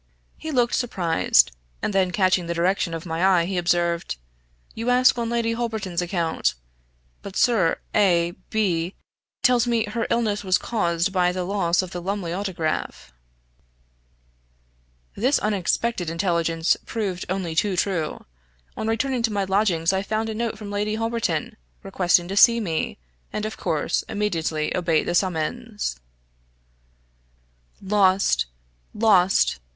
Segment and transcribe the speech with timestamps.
[0.35, 4.15] He looked surprised; and then catching the direction of my eye, he observed,
[4.73, 6.55] "You ask on Lady Holberton's account;
[7.21, 8.95] but Sir A B
[9.43, 13.13] tells me her illness was caused by the loss of the Lumley Autograph."
[15.13, 18.25] This unexpected intelligence proved only too true.
[18.75, 22.59] On returning to my lodgings, I found a note from Lady Holberton, requesting to see
[22.59, 22.97] me,
[23.31, 25.99] and, of course, immediately obeyed the summons.
[27.79, 28.47] "Lost!
[28.95, 29.59] lost!